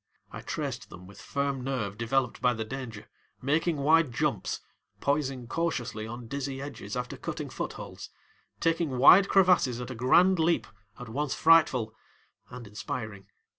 I 0.31 0.41
traced 0.41 0.89
them 0.89 1.05
with 1.05 1.21
firm 1.21 1.63
nerve 1.63 1.95
developed 1.95 2.41
by 2.41 2.55
the 2.55 2.65
danger, 2.65 3.07
making 3.39 3.77
wide 3.77 4.11
jumps, 4.11 4.61
poising 4.99 5.45
cautiously 5.45 6.07
on 6.07 6.25
dizzy 6.27 6.59
edges 6.59 6.95
after 6.97 7.15
cutting 7.15 7.51
footholds, 7.51 8.09
taking 8.59 8.97
wide 8.97 9.29
crevasses 9.29 9.79
at 9.79 9.91
a 9.91 9.93
grand 9.95 10.39
leap 10.39 10.65
at 10.99 11.07
once 11.09 11.35
frightful 11.35 11.93
and 12.49 12.65
inspiring. 12.65 13.27